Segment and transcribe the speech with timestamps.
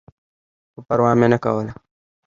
[0.71, 1.71] خو پروا مې نه کوله.